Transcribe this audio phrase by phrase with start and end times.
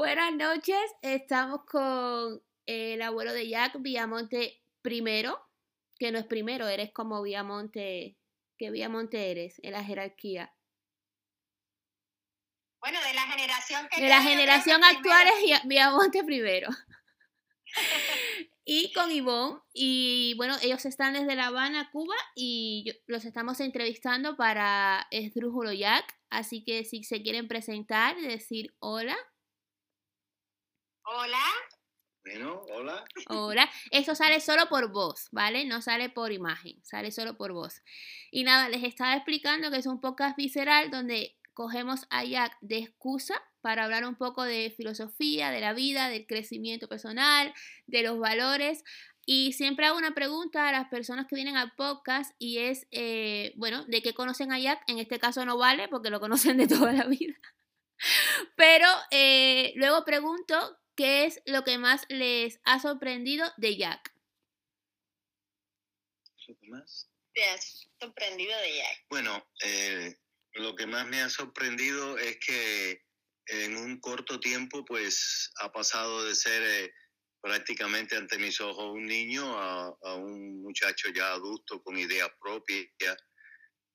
[0.00, 5.46] Buenas noches, estamos con el abuelo de Jack, Villamonte primero,
[5.98, 8.16] que no es primero, eres como Villamonte,
[8.56, 10.54] que Villamonte eres en la jerarquía.
[12.80, 14.00] Bueno, de la generación que...
[14.00, 16.70] De la generación actual es Villamonte primero.
[18.64, 19.60] y con Ivonne.
[19.74, 26.18] Y bueno, ellos están desde La Habana, Cuba, y los estamos entrevistando para Esdrújulo Jack.
[26.30, 29.18] Así que si se quieren presentar, decir hola.
[31.12, 31.42] Hola.
[32.24, 33.04] Bueno, hola.
[33.30, 33.70] Hola.
[33.90, 35.64] Esto sale solo por voz, ¿vale?
[35.64, 37.82] No sale por imagen, sale solo por voz.
[38.30, 42.78] Y nada, les estaba explicando que es un podcast visceral donde cogemos a Jack de
[42.78, 47.52] excusa para hablar un poco de filosofía, de la vida, del crecimiento personal,
[47.88, 48.84] de los valores.
[49.26, 53.52] Y siempre hago una pregunta a las personas que vienen al podcast y es, eh,
[53.56, 54.84] bueno, ¿de qué conocen a Jack?
[54.86, 57.34] En este caso no vale porque lo conocen de toda la vida.
[58.56, 64.14] Pero eh, luego pregunto qué es lo que más les ha sorprendido de Jack.
[66.44, 67.08] ¿Qué más?
[67.32, 69.06] Te has sorprendido de Jack.
[69.08, 70.16] Bueno, eh,
[70.54, 73.04] lo que más me ha sorprendido es que
[73.46, 76.92] en un corto tiempo, pues ha pasado de ser eh,
[77.40, 83.16] prácticamente ante mis ojos un niño a, un muchacho ya adulto con ideas propias,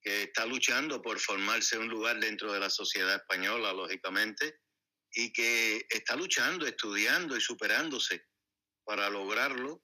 [0.02, 4.60] que está luchando por formarse un lugar dentro de la sociedad española, lógicamente,
[5.16, 8.28] y que está luchando, estudiando y superándose
[8.84, 9.82] para lograrlo.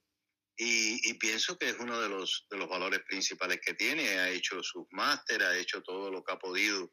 [0.57, 4.19] Y, pienso que es uno de los, de los valores principales que tiene.
[4.19, 6.91] Ha hecho sus máster, ha hecho todo lo que ha podido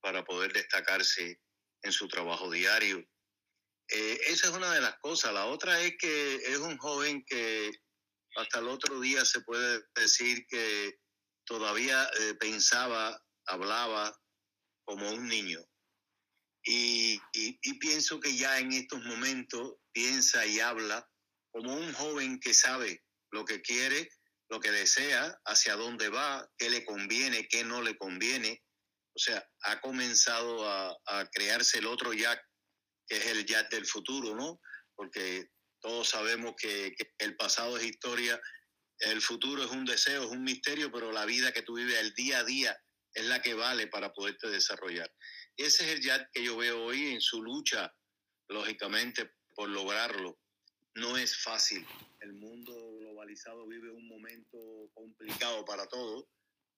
[0.00, 1.40] para poder destacarse
[1.82, 2.98] en su trabajo diario.
[3.88, 5.32] Eh, esa es una de las cosas.
[5.32, 7.72] La otra es que es un joven que
[8.36, 11.00] hasta el otro día se puede decir que
[11.44, 14.14] todavía eh, pensaba, hablaba
[14.84, 15.60] como un niño.
[16.68, 17.20] Y,
[17.78, 21.08] pienso que ya en estos momentos piensa y habla
[21.52, 24.10] como un joven que sabe lo que quiere,
[24.48, 28.64] lo que desea, hacia dónde va, qué le conviene, qué no le conviene.
[29.14, 32.42] O sea, ha comenzado a, a crearse el otro Jack,
[33.06, 34.60] que es el Jack del futuro, ¿no?
[34.96, 35.50] Porque
[35.80, 38.40] todos sabemos que, que, el pasado es historia,
[38.98, 42.12] el futuro es un deseo, es un misterio, pero la vida que tú vives el
[42.14, 42.76] día a día
[43.14, 45.10] es la que vale para poderte desarrollar.
[45.56, 47.94] Ese es el Jack que yo veo hoy en su lucha,
[48.48, 50.38] lógicamente, por lograrlo.
[50.94, 51.86] No es fácil.
[52.20, 56.26] El mundo globalizado vive un momento complicado para todos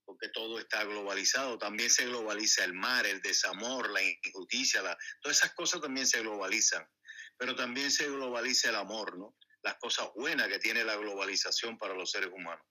[0.09, 1.59] porque todo está globalizado.
[1.59, 4.81] También se globaliza el mar, el desamor, la injusticia,
[5.21, 6.89] todas esas cosas también se globalizan.
[7.37, 9.37] Pero también se globaliza el amor, ¿no?
[9.62, 12.65] Las cosas buenas que tiene la globalización para los seres humanos.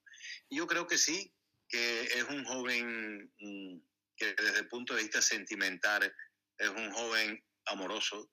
[0.48, 1.32] Y yo creo que sí,
[1.68, 3.78] que es un joven mm,
[4.18, 6.12] que desde el punto de vista sentimental
[6.58, 8.30] es un joven amoroso.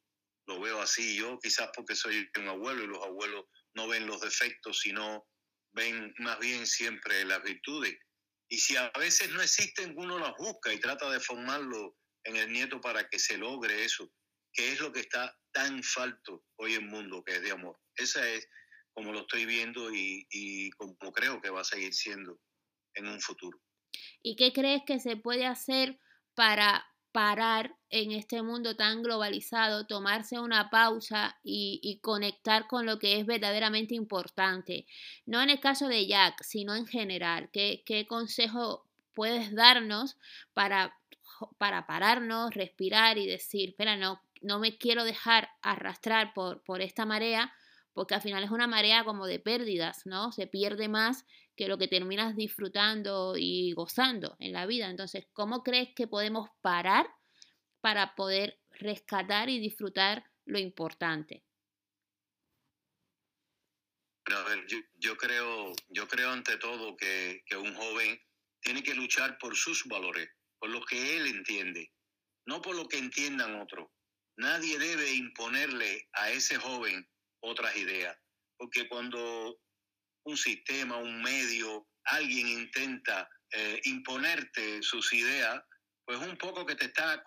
[0.47, 4.21] Lo veo así yo, quizás porque soy un abuelo y los abuelos no ven los
[4.21, 5.27] defectos, sino
[5.73, 7.97] ven más bien siempre las virtudes
[8.49, 12.51] y si a veces no existen, uno las busca y trata de formarlo en el
[12.51, 14.11] nieto para que se logre eso,
[14.53, 17.79] que es lo que está tan falto hoy en el mundo, que es de amor.
[17.95, 18.47] Esa es
[18.93, 22.39] como lo estoy viendo y, y como creo que va a seguir siendo
[22.93, 23.59] en un futuro.
[24.21, 25.99] ¿Y qué crees que se puede hacer
[26.33, 26.85] para
[27.15, 33.25] parar en este mundo tan globalizado, tomarse una pausa y, conectar con lo que es
[33.25, 34.85] verdaderamente importante.
[35.25, 37.49] No en el caso de Jack, sino en general.
[37.53, 38.83] ¿Qué, qué consejo
[39.13, 40.17] puedes darnos
[40.53, 40.93] para,
[41.57, 47.05] para pararnos, respirar y decir, espera, no, no me quiero dejar arrastrar por, por esta
[47.05, 47.53] marea?
[47.95, 50.33] Porque al final es una marea como de pérdidas, ¿no?
[50.33, 51.25] Se pierde más
[51.55, 54.89] que lo que terminas disfrutando y gozando en la vida.
[54.89, 57.07] Entonces, ¿cómo crees que podemos parar
[57.79, 61.43] para poder rescatar y disfrutar lo importante?
[64.25, 64.65] a ver,
[64.97, 68.19] yo, creo, yo creo ante todo que, que un joven
[68.59, 70.27] tiene que luchar por sus valores,
[70.57, 71.93] por lo que él entiende,
[72.45, 73.87] no por lo que entiendan otros.
[74.35, 77.07] Nadie debe imponerle a ese joven
[77.45, 78.17] otras ideas,
[78.57, 79.59] porque cuando
[80.25, 85.63] un sistema, un medio, alguien intenta eh, imponerte sus ideas,
[86.05, 87.23] pues un poco que te está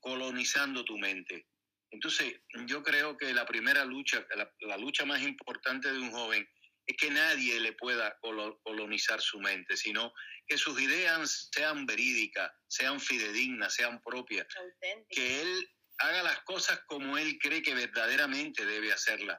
[0.00, 1.46] colonizando tu mente.
[1.90, 4.26] Entonces, yo creo que la primera lucha,
[4.60, 6.46] la, lucha más importante de un joven
[6.86, 8.18] es que nadie le pueda
[8.62, 10.12] colonizar su mente, sino
[10.46, 14.46] que sus ideas sean verídicas, sean fidedignas, sean propias,
[15.10, 19.38] que él haga las cosas como él cree que verdaderamente debe hacerlas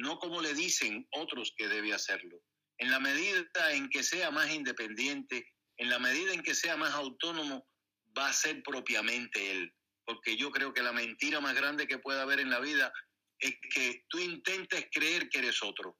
[0.00, 2.40] no como le dicen otros que debe hacerlo.
[2.78, 6.94] En la medida en que sea más independiente, en la medida en que sea más
[6.94, 7.68] autónomo,
[8.16, 9.72] va a ser propiamente él,
[10.06, 12.92] porque yo creo que la mentira más grande que puede haber en la vida
[13.38, 15.98] es que tú intentes creer que eres otro.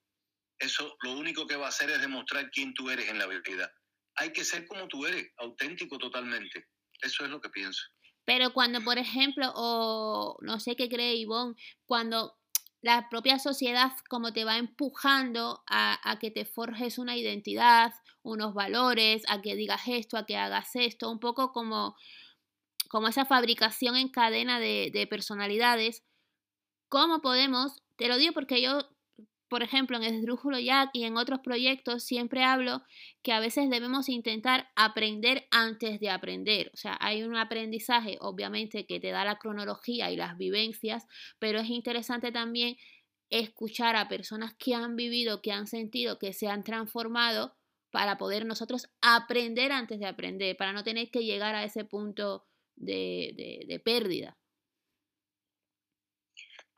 [0.58, 3.73] Eso lo único que va a hacer es demostrar quién tú eres en la vida.
[4.17, 6.67] Hay que ser como tú eres, auténtico totalmente.
[7.00, 7.82] Eso es lo que pienso.
[8.25, 11.55] Pero cuando, por ejemplo, o no sé qué cree Ivonne,
[11.87, 12.39] cuando
[12.82, 17.93] la propia sociedad como te va empujando a, que te forjes una identidad,
[18.23, 21.94] unos valores, a que digas esto, a que hagas esto, un poco como,
[22.88, 26.03] como esa fabricación en cadena de, de personalidades,
[26.88, 27.82] ¿cómo podemos?
[27.97, 28.88] Te lo digo porque yo
[29.50, 32.82] por ejemplo, en Esdrújulo Jack y en otros proyectos siempre hablo
[33.23, 36.70] que a veces debemos intentar aprender antes de aprender.
[36.73, 41.05] O sea, hay un aprendizaje, obviamente, que te da la cronología y las vivencias,
[41.41, 42.76] pero es interesante también
[43.29, 47.56] escuchar a personas que han vivido, que han sentido, que se han transformado
[47.91, 52.46] para poder nosotros aprender antes de aprender, para no tener que llegar a ese punto
[52.76, 54.39] de, de pérdida.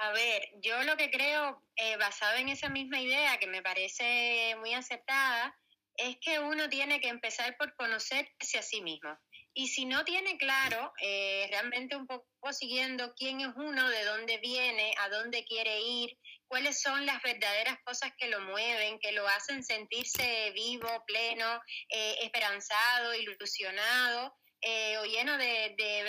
[0.03, 4.57] A ver, yo lo que creo, eh, basado en esa misma idea que me parece
[4.59, 5.57] muy aceptada,
[5.97, 9.17] es que uno tiene que empezar por conocerse a sí mismo.
[9.55, 14.39] Y si no tiene claro, eh, realmente un poco siguiendo quién es uno, de dónde
[14.39, 16.19] viene, a dónde quiere ir,
[16.49, 22.17] cuáles son las verdaderas cosas que lo mueven, que lo hacen sentirse vivo, pleno, eh,
[22.23, 26.03] esperanzado, ilusionado, eh, o lleno de, de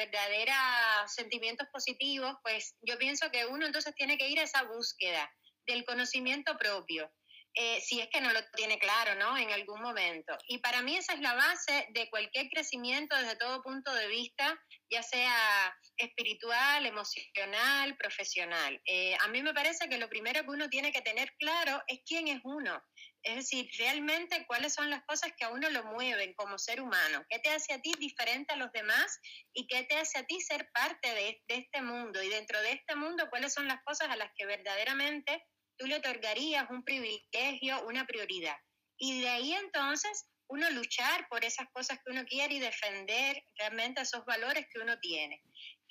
[1.07, 5.29] sentimientos positivos, pues yo pienso que uno entonces tiene que ir a esa búsqueda
[5.65, 7.11] del conocimiento propio.
[7.55, 9.37] Eh, si es que no lo tiene claro, ¿no?
[9.37, 10.35] En algún momento.
[10.47, 14.59] Y para mí esa es la base de cualquier crecimiento desde todo punto de vista,
[14.89, 18.81] ya sea espiritual, emocional, profesional.
[18.85, 21.99] Eh, a mí me parece que lo primero que uno tiene que tener claro es
[22.07, 22.81] quién es uno.
[23.23, 27.25] Es decir, realmente cuáles son las cosas que a uno lo mueven como ser humano.
[27.29, 29.19] ¿Qué te hace a ti diferente a los demás?
[29.53, 32.21] ¿Y qué te hace a ti ser parte de, de este mundo?
[32.21, 35.43] Y dentro de este mundo, ¿cuáles son las cosas a las que verdaderamente
[35.77, 38.57] tú le otorgarías un privilegio, una prioridad.
[38.97, 44.01] Y de ahí entonces uno luchar por esas cosas que uno quiere y defender realmente
[44.01, 45.41] esos valores que uno tiene.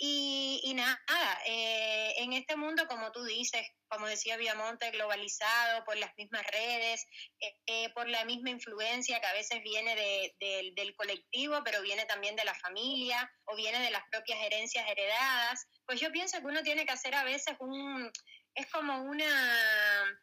[0.05, 0.99] Y, nada,
[1.47, 7.07] eh, en este mundo, como tú dices, como decía Viamonte, globalizado por las mismas redes,
[7.39, 9.95] eh, eh, por la misma influencia que a veces viene
[10.41, 15.69] del colectivo, pero viene también de la familia o viene de las propias herencias heredadas,
[15.87, 18.11] pues yo pienso que uno tiene que hacer a veces un,
[18.57, 20.21] es como una,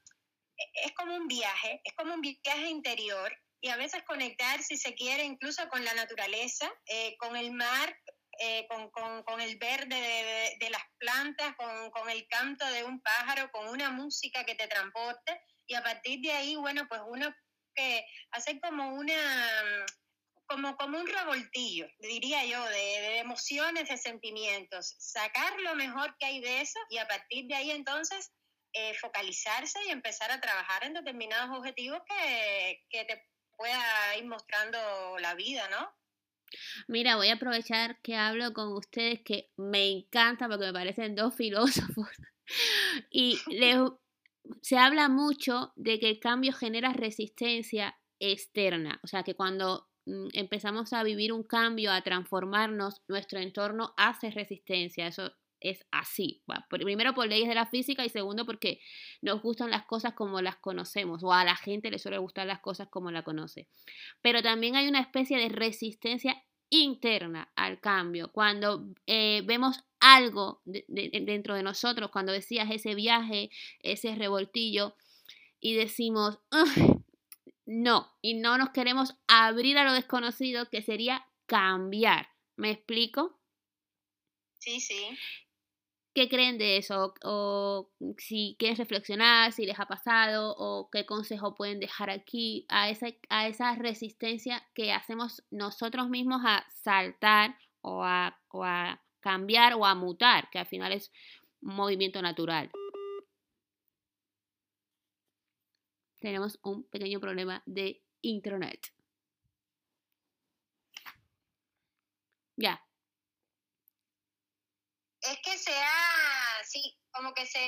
[0.73, 4.93] es como un viaje, es como un viaje interior y a veces conectar, si se
[4.93, 7.97] quiere, incluso con la naturaleza, eh, con el mar,
[8.39, 13.89] eh, con, el verde de, las plantas, con, el canto de un pájaro, con una
[13.89, 17.33] música que te transporte y a partir de ahí, bueno, pues uno
[17.75, 19.15] que hace como una...
[20.47, 26.25] Como, como un revoltillo, diría yo, de, de emociones, de sentimientos, sacar lo mejor que
[26.25, 28.31] hay de eso y a partir de ahí entonces
[28.73, 33.27] eh, focalizarse y empezar a trabajar en determinados objetivos que, que te
[33.57, 35.98] pueda ir mostrando la vida, ¿no?
[36.87, 41.33] Mira, voy a aprovechar que hablo con ustedes que me encanta porque me parecen dos
[41.35, 42.09] filósofos.
[43.11, 43.39] y
[44.61, 50.29] se habla mucho de que el cambio genera resistencia externa, o sea que cuando mm,
[50.33, 56.41] empezamos a vivir un cambio, a transformarnos, nuestro entorno hace resistencia, eso es así.
[56.69, 58.79] Primero por leyes de la física y segundo porque
[59.21, 62.59] nos gustan las cosas como las conocemos o a la gente le suele gustar las
[62.59, 63.67] cosas como la conoce.
[64.21, 68.31] Pero también hay una especie de resistencia interna al cambio.
[68.31, 73.49] Cuando eh, vemos algo dentro de nosotros, cuando decías ese viaje,
[73.81, 74.95] ese revoltillo,
[75.59, 76.39] y decimos,
[77.65, 82.29] no, y no nos queremos abrir a lo desconocido, que sería cambiar.
[82.55, 83.39] ¿Me explico?
[84.59, 85.17] Sí, sí.
[86.19, 87.13] ¿Qué creen de eso?
[87.23, 92.89] O si quieren reflexionar, si les ha pasado, o qué consejo pueden dejar aquí a
[92.89, 99.75] esa, a esa resistencia que hacemos nosotros mismos a saltar o a, o a cambiar
[99.75, 101.09] o a mutar, que al final es
[101.61, 102.69] un movimiento natural.
[106.19, 108.91] Tenemos un pequeño problema de internet.
[112.57, 112.83] Ya,
[115.59, 117.59] sea, sí, como que se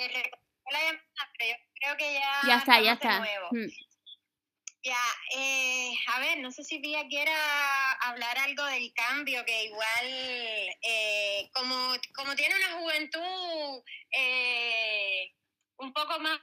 [0.72, 1.04] la llamada,
[1.38, 2.42] pero yo creo que ya.
[2.48, 3.20] Ya está, ya está.
[3.52, 3.68] Mm.
[4.84, 4.98] Ya,
[5.38, 10.06] eh, a ver, no sé si Vía quiera hablar algo del cambio, que igual,
[10.82, 13.84] eh, como, como tiene una juventud
[14.18, 15.32] eh,
[15.78, 16.40] un poco más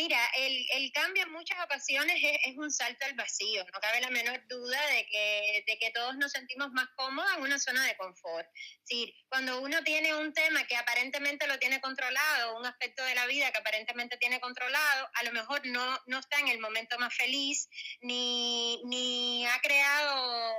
[0.00, 3.62] Mira, el, el, cambio en muchas ocasiones es, un salto al vacío.
[3.70, 7.42] No cabe la menor duda de que, de que todos nos sentimos más cómodos en
[7.42, 8.48] una zona de confort.
[8.82, 13.26] Sí, cuando uno tiene un tema que aparentemente lo tiene controlado, un aspecto de la
[13.26, 17.14] vida que aparentemente tiene controlado, a lo mejor no, no está en el momento más
[17.14, 17.68] feliz,
[18.00, 20.54] ni, ni ha creado,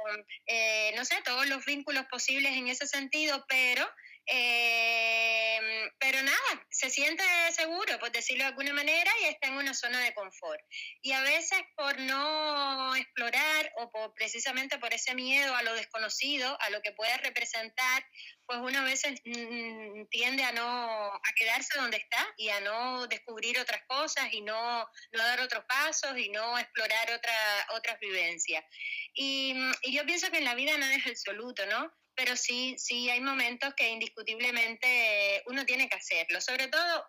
[0.45, 3.89] eh, no sé, todos los vínculos posibles en ese sentido, pero
[4.25, 5.59] eh,
[5.99, 9.99] pero nada, se siente seguro, por decirlo de alguna manera, y está en una zona
[9.99, 10.61] de confort.
[11.01, 16.69] Y a veces por no explorar o precisamente por ese miedo a lo desconocido, a
[16.69, 18.05] lo que puede representar,
[18.51, 23.07] pues uno a veces mm, tiende a no a quedarse donde está y a no
[23.07, 28.65] descubrir otras cosas y no, no dar otros pasos y no explorar otra, otras vivencias.
[29.13, 31.93] Y, y yo pienso que en la vida nada es absoluto, ¿no?
[32.13, 37.07] pero sí, sí hay momentos que indiscutiblemente uno tiene que hacerlo, sobre todo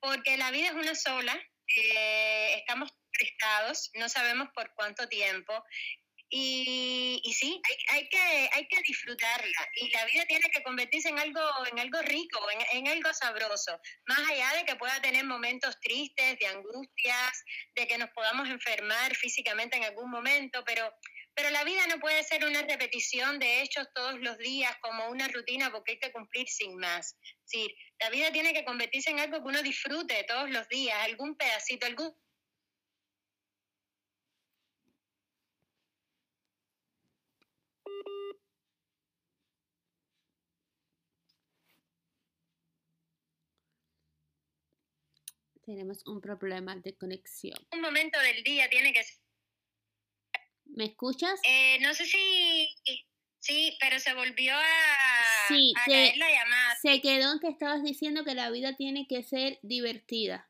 [0.00, 1.36] porque la vida es una sola,
[1.76, 5.52] eh, estamos prestados, no sabemos por cuánto tiempo.
[6.30, 11.08] Y, y sí, hay, hay, que, hay que disfrutarla y la vida tiene que convertirse
[11.08, 11.40] en algo,
[11.70, 16.38] en algo rico, en, en algo sabroso, más allá de que pueda tener momentos tristes,
[16.38, 17.44] de angustias,
[17.76, 20.92] de que nos podamos enfermar físicamente en algún momento, pero
[21.34, 25.26] pero la vida no puede ser una repetición de hechos todos los días como una
[25.28, 27.16] rutina porque hay que cumplir sin más.
[27.44, 31.36] Sí, la vida tiene que convertirse en algo que uno disfrute todos los días, algún
[31.36, 32.14] pedacito, algún...
[45.64, 47.58] Tenemos un problema de conexión.
[47.72, 49.24] Un momento del día tiene que ser
[50.66, 51.40] ¿Me escuchas?
[51.44, 52.68] Eh, no sé si...
[53.38, 56.76] Sí, pero se volvió a, sí, caer la llamada.
[56.80, 60.48] Se quedó en que estabas diciendo que la vida tiene que ser divertida.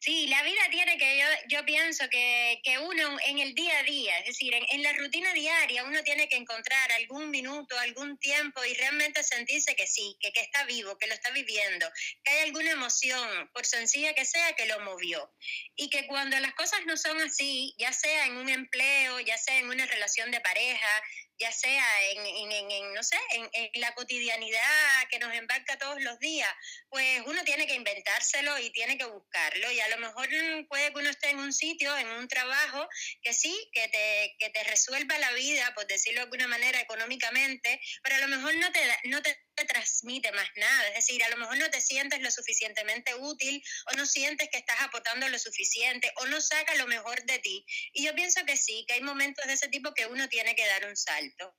[0.00, 3.82] Sí, la vida tiene que, yo, yo pienso que, que uno en el día a
[3.82, 8.64] día, es decir, en, la rutina diaria, uno tiene que encontrar algún minuto, algún tiempo
[8.64, 11.90] y realmente sentirse que sí, que, que está vivo, que lo está viviendo,
[12.22, 15.32] que hay alguna emoción, por sencilla que sea, que lo movió.
[15.74, 19.58] Y que cuando las cosas no son así, ya sea en un empleo, ya sea
[19.58, 21.02] en una relación de pareja,
[21.38, 26.00] ya sea en, en, en no sé, en, en, la cotidianidad que nos embarca todos
[26.02, 26.48] los días,
[26.88, 29.70] pues uno tiene que inventárselo y tiene que buscarlo.
[29.70, 30.28] Y a lo mejor
[30.68, 32.88] puede que uno esté en un sitio, en un trabajo,
[33.22, 37.80] que sí, que te, que te resuelva la vida, por decirlo de alguna manera, económicamente,
[38.02, 40.88] pero a lo mejor no te, no te transmite más nada.
[40.88, 43.62] Es decir, a lo mejor no te sientes lo suficientemente útil
[43.92, 47.64] o no sientes que estás aportando lo suficiente o no saca lo mejor de ti.
[47.92, 50.66] Y yo pienso que sí, que hay momentos de ese tipo que uno tiene que
[50.66, 51.54] dar un salto.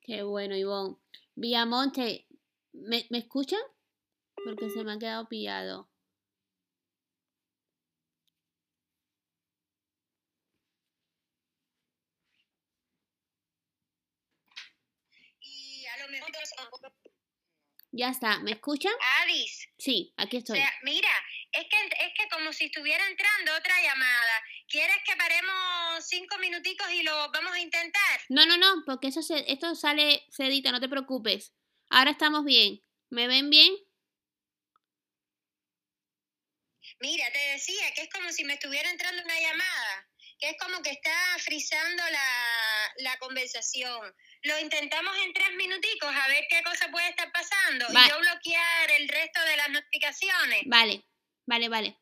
[0.00, 0.96] Qué bueno, Ivonne.
[1.34, 2.26] Viamonte,
[2.72, 3.60] ¿me, ¿me escuchan?
[4.44, 5.90] Porque se me ha quedado pillado.
[15.40, 16.30] Y a lo mejor
[17.90, 18.92] ya está, ¿me escuchan?
[19.22, 19.68] Adis.
[19.78, 20.58] Sí, aquí estoy.
[20.58, 21.10] O sea, mira,
[21.52, 24.42] es que, es que como si estuviera entrando otra llamada.
[24.68, 28.20] ¿Quieres que paremos cinco minuticos y lo vamos a intentar?
[28.28, 31.54] No, no, no, porque eso se, esto sale, se edita, no te preocupes.
[31.88, 32.82] Ahora estamos bien.
[33.10, 33.72] ¿Me ven bien?
[37.00, 40.82] Mira, te decía que es como si me estuviera entrando una llamada, que es como
[40.82, 46.88] que está frizando la, la conversación lo intentamos en tres minuticos a ver qué cosa
[46.90, 50.62] puede estar pasando y yo bloquear el resto de las notificaciones.
[50.66, 51.04] Vale,
[51.46, 51.96] vale, vale.